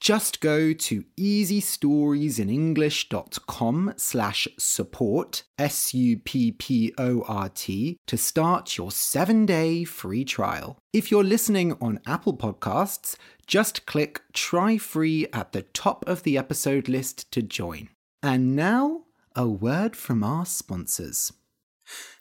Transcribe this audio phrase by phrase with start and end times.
[0.00, 6.16] Just go to easystoriesinenglish.com slash support, S-U-P-P-O-R-T,
[8.06, 10.78] to start your seven-day free trial.
[10.94, 16.38] If you're listening on Apple Podcasts, just click Try Free at the top of the
[16.38, 17.90] episode list to join.
[18.22, 19.02] And now,
[19.36, 21.30] a word from our sponsors.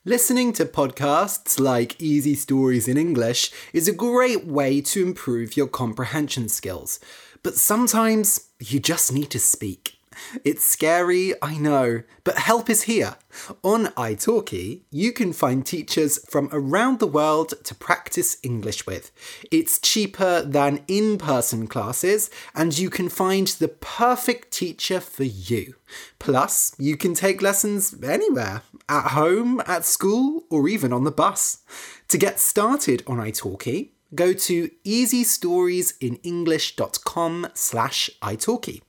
[0.03, 5.67] Listening to podcasts like Easy Stories in English is a great way to improve your
[5.67, 6.99] comprehension skills,
[7.43, 9.99] but sometimes you just need to speak.
[10.43, 13.15] It's scary, I know, but help is here.
[13.63, 19.11] On italki, you can find teachers from around the world to practice English with.
[19.51, 25.75] It's cheaper than in person classes, and you can find the perfect teacher for you.
[26.19, 31.59] Plus, you can take lessons anywhere at home, at school, or even on the bus.
[32.09, 38.81] To get started on italki, go to easystoriesinenglish.com slash italki.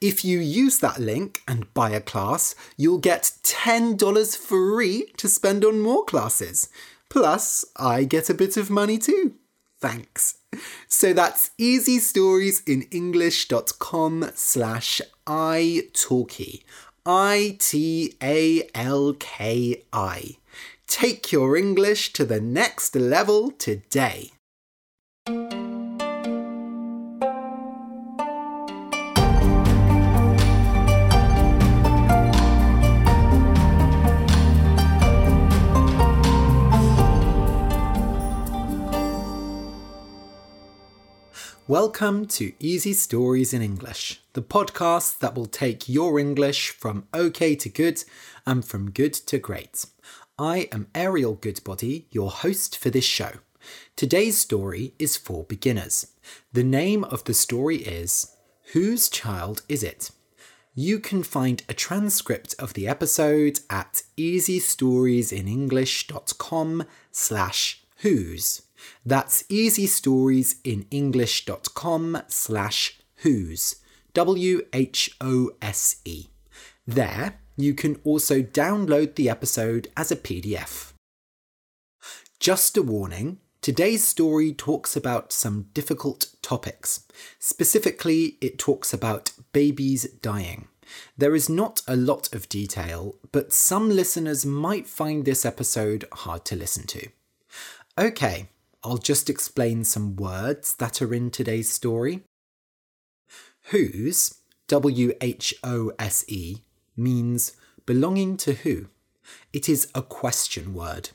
[0.00, 5.64] If you use that link and buy a class, you'll get $10 free to spend
[5.64, 6.68] on more classes.
[7.08, 9.34] Plus, I get a bit of money too.
[9.80, 10.38] Thanks.
[10.88, 16.62] So that's easystoriesinenglish.com slash italki.
[17.04, 18.16] I-T-A-L-K-I.
[20.88, 24.32] Take your English to the next level today.
[25.28, 25.58] Welcome
[42.26, 47.68] to Easy Stories in English, the podcast that will take your English from okay to
[47.68, 48.04] good
[48.46, 49.86] and from good to great.
[50.38, 53.40] I am Ariel Goodbody, your host for this show.
[53.96, 56.08] Today's story is for beginners.
[56.52, 58.32] The name of the story is
[58.72, 60.10] Whose Child Is It?
[60.74, 68.60] You can find a transcript of the episode at easystoriesinenglish.com slash whose.
[69.04, 73.76] That's easystoriesinenglish.com slash whose.
[74.12, 74.66] W-H-O-S-E.
[76.86, 80.92] There, you can also download the episode as a PDF.
[82.38, 87.04] Just a warning, today's story talks about some difficult topics.
[87.40, 90.68] Specifically, it talks about babies dying.
[91.18, 96.44] There is not a lot of detail, but some listeners might find this episode hard
[96.44, 97.08] to listen to.
[97.98, 98.50] Okay,
[98.84, 102.22] I'll just explain some words that are in today's story.
[103.70, 106.58] Whose, W H O S E,
[106.96, 108.86] means belonging to who.
[109.52, 111.10] It is a question word.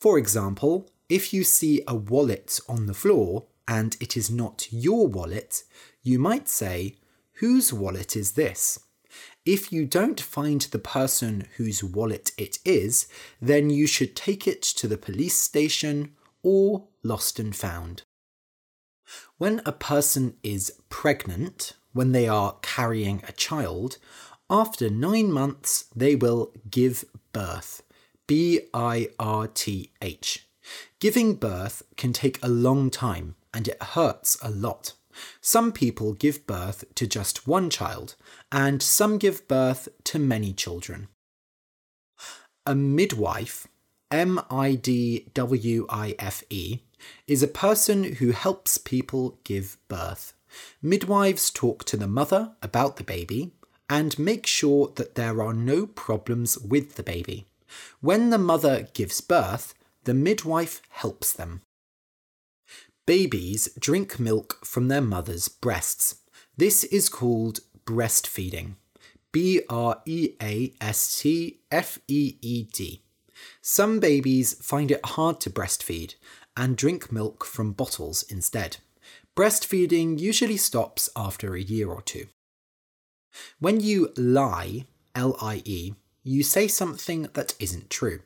[0.00, 5.06] For example, if you see a wallet on the floor and it is not your
[5.06, 5.62] wallet,
[6.02, 6.96] you might say,
[7.34, 8.78] Whose wallet is this?
[9.44, 13.08] If you don't find the person whose wallet it is,
[13.42, 16.12] then you should take it to the police station
[16.42, 18.04] or lost and found.
[19.36, 23.98] When a person is pregnant, when they are carrying a child,
[24.48, 27.82] after nine months they will give birth.
[28.26, 30.46] B I R T H.
[31.00, 34.94] Giving birth can take a long time and it hurts a lot.
[35.40, 38.14] Some people give birth to just one child,
[38.50, 41.08] and some give birth to many children.
[42.64, 43.68] A midwife
[44.12, 46.80] M I D W I F E,
[47.26, 50.34] is a person who helps people give birth.
[50.82, 53.52] Midwives talk to the mother about the baby
[53.88, 57.46] and make sure that there are no problems with the baby.
[58.02, 59.72] When the mother gives birth,
[60.04, 61.62] the midwife helps them.
[63.06, 66.16] Babies drink milk from their mother's breasts.
[66.56, 68.76] This is called breastfeeding.
[69.32, 73.02] B R E A S T F E E D.
[73.60, 76.14] Some babies find it hard to breastfeed
[76.56, 78.76] and drink milk from bottles instead.
[79.34, 82.26] Breastfeeding usually stops after a year or two.
[83.58, 84.84] When you lie,
[85.14, 88.20] L I E, you say something that isn't true.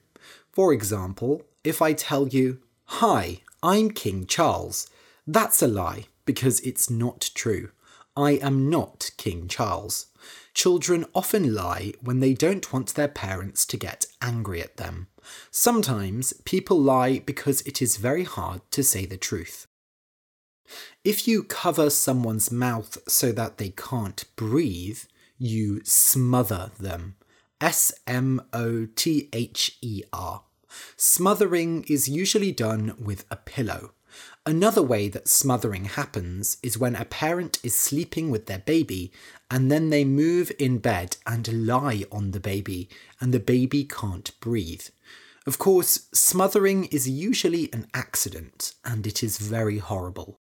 [0.52, 2.60] For example, if I tell you,
[3.00, 4.88] Hi, I'm King Charles,
[5.26, 7.70] That's a lie, because it's not true.
[8.16, 10.06] I am not King Charles.
[10.54, 15.08] Children often lie when they don't want their parents to get angry at them.
[15.50, 19.66] Sometimes people lie because it is very hard to say the truth.
[21.04, 25.00] If you cover someone's mouth so that they can't breathe,
[25.36, 27.16] you smother them.
[27.60, 30.42] S M O T H E R.
[30.96, 33.92] Smothering is usually done with a pillow.
[34.44, 39.12] Another way that smothering happens is when a parent is sleeping with their baby
[39.50, 42.88] and then they move in bed and lie on the baby
[43.20, 44.86] and the baby can't breathe.
[45.46, 50.40] Of course, smothering is usually an accident and it is very horrible.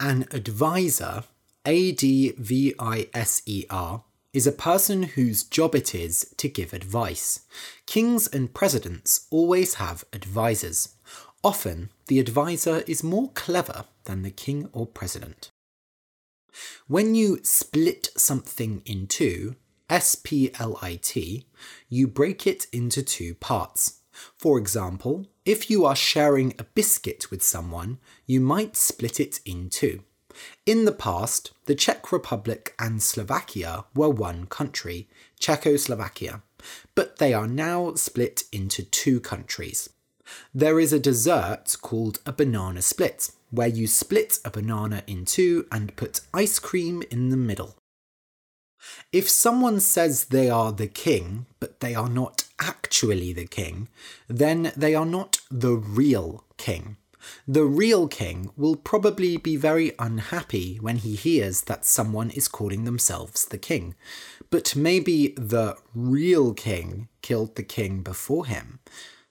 [0.00, 1.24] An advisor,
[1.64, 6.48] A D V I S E R, is a person whose job it is to
[6.48, 7.46] give advice.
[7.86, 10.96] Kings and presidents always have advisors.
[11.42, 15.50] Often, the advisor is more clever than the king or president.
[16.86, 19.56] When you split something in two,
[19.88, 21.46] S P L I T,
[21.88, 24.00] you break it into two parts.
[24.38, 29.68] For example, if you are sharing a biscuit with someone, you might split it in
[29.68, 30.02] two.
[30.66, 35.08] In the past, the Czech Republic and Slovakia were one country,
[35.38, 36.40] Czechoslovakia,
[36.94, 39.90] but they are now split into two countries.
[40.54, 45.66] There is a dessert called a banana split, where you split a banana in two
[45.70, 47.76] and put ice cream in the middle.
[49.12, 53.88] If someone says they are the king, but they are not actually the king,
[54.28, 56.96] then they are not the real king.
[57.46, 62.84] The real king will probably be very unhappy when he hears that someone is calling
[62.84, 63.94] themselves the king.
[64.50, 68.80] But maybe the real king killed the king before him.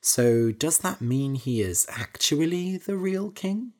[0.02, 3.74] So does that mean he is actually the real king?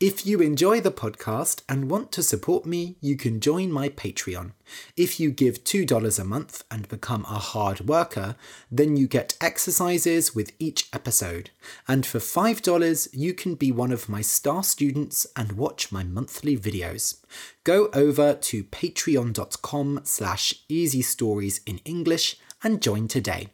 [0.00, 4.52] If you enjoy the podcast and want to support me, you can join my Patreon.
[4.96, 8.36] If you give $2 a month and become a hard worker,
[8.70, 11.50] then you get exercises with each episode.
[11.86, 16.56] And for $5, you can be one of my star students and watch my monthly
[16.56, 17.22] videos.
[17.64, 23.48] Go over to patreon.com slash easy stories in English and join today.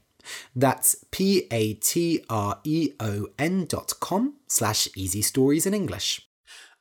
[0.54, 1.66] That's p-a-t-r-e-o-n
[3.66, 6.28] dot com slash easy stories in English.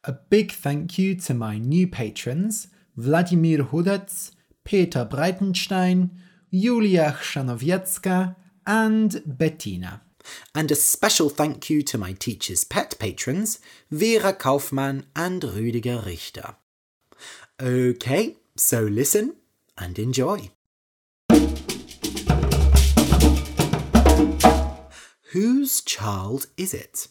[0.04, 4.32] A big thank you to my new patrons, Vladimir Hudec,
[4.64, 6.12] Peter Breitenstein,
[6.52, 8.36] Julia Chrzanowiecka,
[8.68, 10.02] and Bettina.
[10.54, 13.60] And a special thank you to my teacher's pet patrons,
[13.92, 16.56] Vera Kaufmann and Rüdiger Richter.
[17.62, 19.36] Okay, so listen
[19.78, 20.50] and enjoy.
[25.36, 27.10] Whose child is it?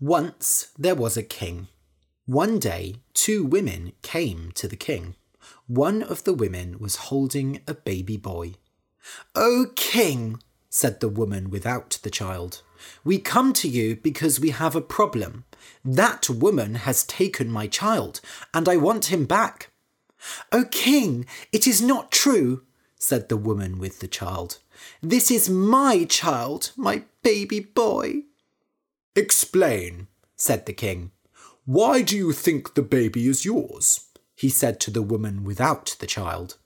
[0.00, 1.68] Once there was a king.
[2.26, 5.14] One day, two women came to the king.
[5.68, 8.54] One of the women was holding a baby boy.
[9.36, 12.62] O king, said the woman without the child,
[13.04, 15.44] we come to you because we have a problem.
[15.84, 18.20] That woman has taken my child,
[18.52, 19.70] and I want him back.
[20.50, 22.64] O king, it is not true,
[22.98, 24.58] said the woman with the child.
[25.02, 28.22] This is my child, my baby boy.
[29.16, 31.10] Explain, said the king.
[31.64, 34.08] Why do you think the baby is yours?
[34.34, 36.56] he said to the woman without the child.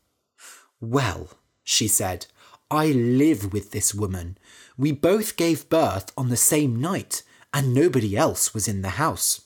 [0.81, 1.31] Well,
[1.63, 2.27] she said,
[2.71, 4.39] I live with this woman.
[4.77, 9.43] We both gave birth on the same night, and nobody else was in the house.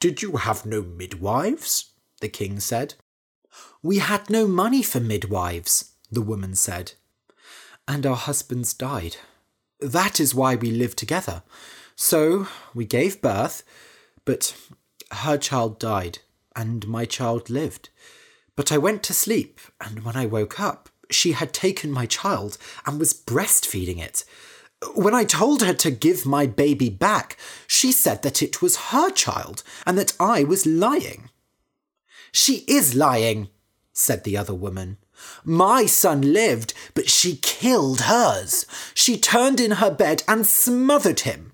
[0.00, 1.92] Did you have no midwives?
[2.20, 2.94] the king said.
[3.82, 6.92] We had no money for midwives, the woman said
[7.88, 9.16] and our husbands died.
[9.80, 11.42] That is why we live together.
[11.94, 13.62] So we gave birth,
[14.24, 14.56] but
[15.10, 16.18] her child died,
[16.54, 17.90] and my child lived.
[18.56, 22.58] But I went to sleep, and when I woke up, she had taken my child
[22.84, 24.24] and was breastfeeding it.
[24.94, 29.10] When I told her to give my baby back, she said that it was her
[29.10, 31.30] child and that I was lying.
[32.32, 33.48] She is lying,
[33.92, 34.98] said the other woman.
[35.44, 38.66] My son lived, but she killed hers.
[38.94, 41.52] She turned in her bed and smothered him.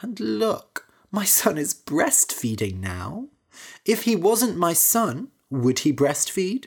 [0.00, 3.28] And look, my son is breastfeeding now.
[3.84, 6.66] If he wasn't my son, would he breastfeed?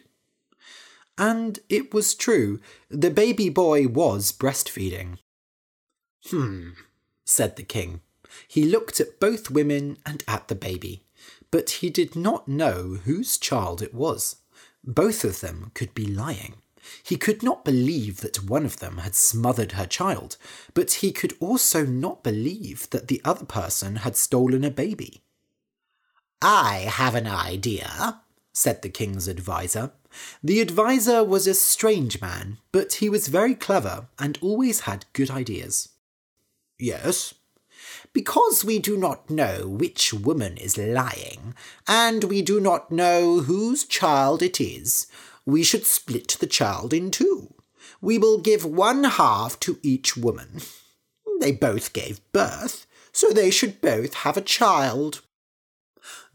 [1.18, 2.60] And it was true.
[2.90, 5.18] The baby boy was breastfeeding.
[6.30, 6.70] Hmm,
[7.26, 8.02] said the king.
[8.48, 11.04] He looked at both women and at the baby,
[11.52, 14.38] but he did not know whose child it was.
[14.88, 16.56] Both of them could be lying.
[17.04, 20.38] He could not believe that one of them had smothered her child,
[20.74, 25.22] but he could also not believe that the other person had stolen a baby.
[26.42, 28.22] I have an idea,
[28.54, 29.92] said the king's adviser.
[30.42, 35.30] The adviser was a strange man, but he was very clever and always had good
[35.30, 35.90] ideas.
[36.80, 37.34] Yes.
[38.14, 41.54] Because we do not know which woman is lying,
[41.88, 45.08] and we do not know whose child it is,
[45.46, 47.54] we should split the child in two.
[48.02, 50.62] We will give one half to each woman.
[51.40, 55.22] They both gave birth, so they should both have a child.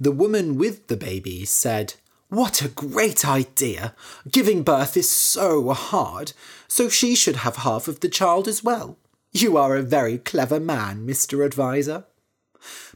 [0.00, 1.94] The woman with the baby said,
[2.28, 3.94] What a great idea!
[4.30, 6.32] Giving birth is so hard,
[6.66, 8.98] so she should have half of the child as well.
[9.32, 11.44] You are a very clever man, Mr.
[11.44, 12.04] Adviser.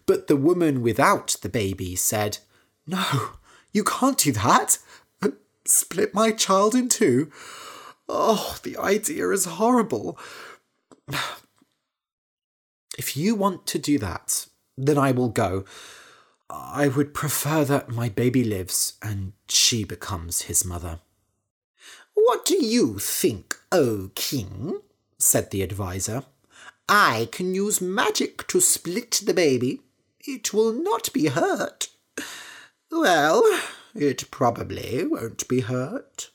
[0.05, 2.39] But the woman without the baby said,
[2.87, 3.31] No,
[3.73, 4.79] you can't do that.
[5.67, 7.31] Split my child in two.
[8.09, 10.19] Oh, the idea is horrible.
[12.99, 15.65] If you want to do that, then I will go.
[16.49, 21.01] I would prefer that my baby lives and she becomes his mother.
[22.15, 24.81] What do you think, O king?
[25.19, 26.25] Said the adviser.
[26.89, 29.81] I can use magic to split the baby.
[30.21, 31.89] It will not be hurt.
[32.91, 33.43] Well,
[33.95, 36.31] it probably won't be hurt.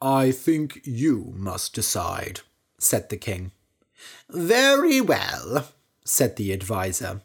[0.00, 2.40] I think you must decide,
[2.78, 3.52] said the king.
[4.30, 5.68] Very well,
[6.04, 7.22] said the adviser.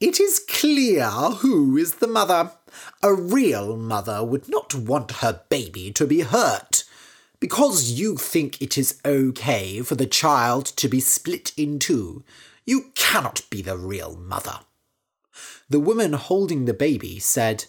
[0.00, 2.52] It is clear who is the mother.
[3.02, 6.84] A real mother would not want her baby to be hurt.
[7.40, 12.24] Because you think it is okay for the child to be split in two,
[12.66, 14.60] you cannot be the real mother.
[15.70, 17.66] The woman holding the baby said,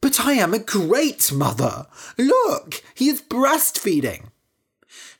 [0.00, 1.86] But I am a great mother.
[2.16, 4.30] Look, he is breastfeeding.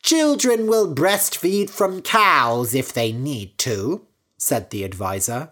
[0.02, 4.07] Children will breastfeed from cows if they need to,
[4.38, 5.50] said the adviser.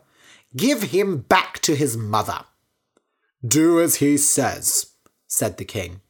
[0.56, 2.44] Give him back to his mother.
[3.46, 4.92] Do as he says,
[5.26, 6.00] said the king.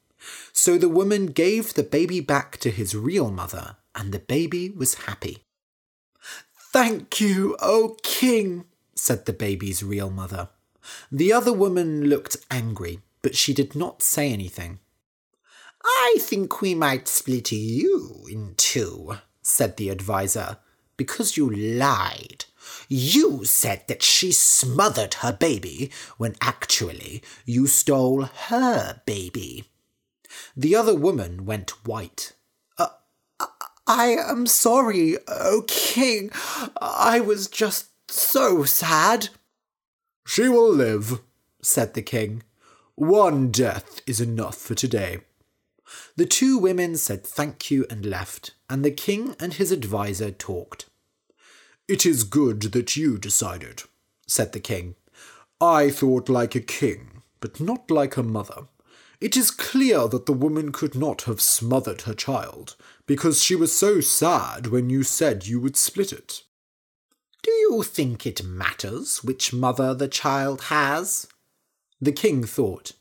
[0.60, 5.06] So the woman gave the baby back to his real mother, and the baby was
[5.06, 5.44] happy.
[6.72, 10.48] Thank you, O king, said the baby's real mother.
[11.12, 14.80] The other woman looked angry, but she did not say anything.
[15.84, 20.56] I think we might split you in two, said the adviser,
[20.96, 22.46] because you lied.
[22.88, 29.66] You said that she smothered her baby when actually you stole her baby.
[30.56, 32.32] The other woman went white.
[32.76, 32.88] Uh,
[33.86, 36.30] I am sorry, O king.
[36.80, 39.30] I was just so sad.
[40.26, 41.20] She will live,
[41.62, 42.42] said the king.
[42.94, 45.20] One death is enough for today.
[46.16, 50.86] The two women said thank you and left, and the king and his adviser talked.
[51.86, 53.84] It is good that you decided,
[54.26, 54.96] said the king.
[55.60, 58.66] I thought like a king, but not like a mother.
[59.20, 63.72] It is clear that the woman could not have smothered her child, because she was
[63.72, 66.42] so sad when you said you would split it.
[67.42, 71.26] Do you think it matters which mother the child has?
[72.00, 72.92] The king thought.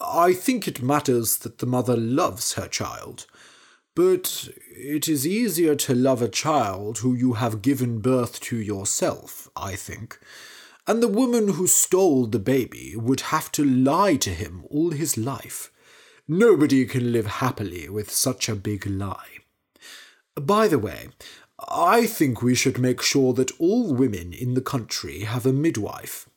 [0.00, 3.26] I think it matters that the mother loves her child,
[3.94, 9.48] but it is easier to love a child who you have given birth to yourself,
[9.56, 10.18] I think.
[10.88, 15.18] And the woman who stole the baby would have to lie to him all his
[15.18, 15.70] life.
[16.26, 19.40] Nobody can live happily with such a big lie.
[20.34, 21.10] By the way,
[21.68, 26.30] I think we should make sure that all women in the country have a midwife.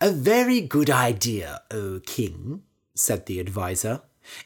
[0.00, 2.62] A very good idea, O king,
[2.94, 4.00] said the adviser.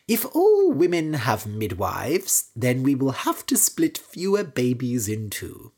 [0.08, 5.72] If all women have midwives, then we will have to split fewer babies in two.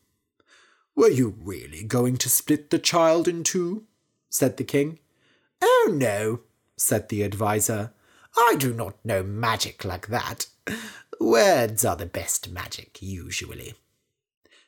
[0.96, 3.86] Were you really going to split the child in two?
[4.30, 4.98] said the king.
[5.62, 6.40] Oh, no,
[6.76, 7.92] said the adviser.
[8.36, 10.46] I do not know magic like that.
[11.20, 13.74] Words are the best magic, usually.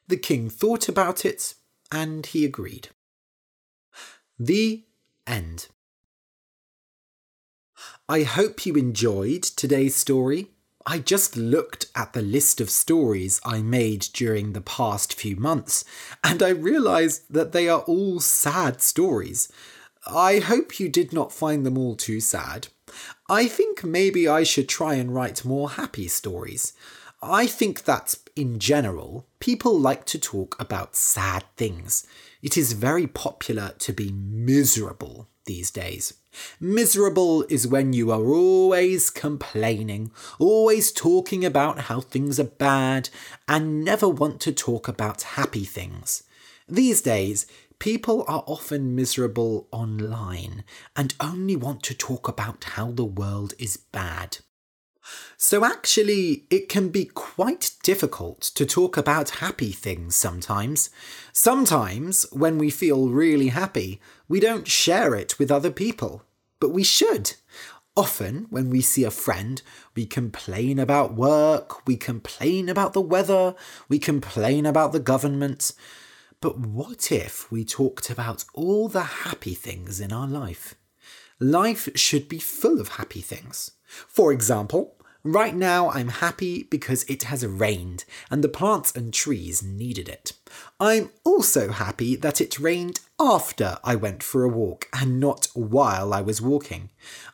[0.08, 1.54] The king thought about it,
[1.90, 2.88] and he agreed.
[4.38, 4.84] The
[5.26, 5.68] end.
[8.08, 10.48] I hope you enjoyed today's story.
[10.88, 15.84] I just looked at the list of stories I made during the past few months,
[16.22, 19.50] and I realised that they are all sad stories.
[20.06, 22.68] I hope you did not find them all too sad.
[23.28, 26.72] I think maybe I should try and write more happy stories.
[27.20, 32.06] I think that, in general, people like to talk about sad things.
[32.42, 36.14] It is very popular to be miserable these days.
[36.60, 43.08] Miserable is when you are always complaining, always talking about how things are bad,
[43.48, 46.22] and never want to talk about happy things.
[46.68, 47.46] These days,
[47.78, 53.76] people are often miserable online and only want to talk about how the world is
[53.76, 54.38] bad.
[55.36, 60.90] So, actually, it can be quite difficult to talk about happy things sometimes.
[61.32, 66.22] Sometimes, when we feel really happy, we don't share it with other people,
[66.58, 67.34] but we should.
[67.96, 69.62] Often, when we see a friend,
[69.94, 73.54] we complain about work, we complain about the weather,
[73.88, 75.72] we complain about the government.
[76.40, 80.74] But what if we talked about all the happy things in our life?
[81.40, 83.72] Life should be full of happy things.
[83.86, 89.60] For example, Right now, I'm happy because it has rained and the plants and trees
[89.60, 90.34] needed it.
[90.78, 96.14] I'm also happy that it rained after I went for a walk and not while
[96.14, 96.90] I was walking.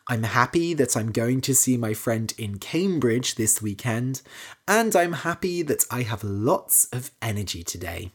[0.09, 4.23] I'm happy that I'm going to see my friend in Cambridge this weekend,
[4.67, 8.13] and I'm happy that I have lots of energy today.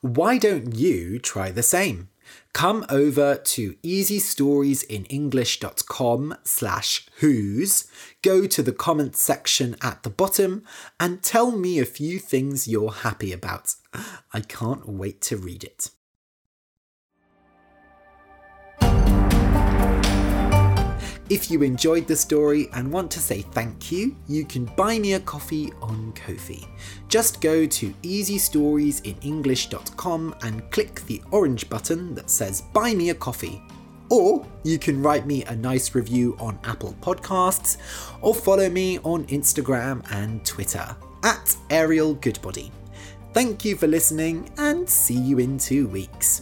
[0.00, 2.08] Why don't you try the same?
[2.52, 7.86] Come over to easystoriesinenglish.com slash whose,
[8.22, 10.64] go to the comments section at the bottom,
[10.98, 13.74] and tell me a few things you're happy about.
[14.32, 15.90] I can't wait to read it.
[21.30, 25.12] If you enjoyed the story and want to say thank you, you can buy me
[25.12, 26.66] a coffee on Ko-fi.
[27.08, 33.60] Just go to easystoriesinenglish.com and click the orange button that says Buy Me a Coffee.
[34.08, 37.76] Or you can write me a nice review on Apple Podcasts
[38.22, 42.72] or follow me on Instagram and Twitter at Ariel Goodbody.
[43.34, 46.40] Thank you for listening and see you in two weeks.